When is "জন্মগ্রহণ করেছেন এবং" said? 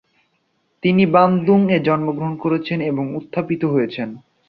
1.87-3.05